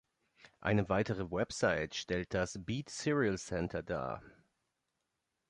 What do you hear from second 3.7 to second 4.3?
dar.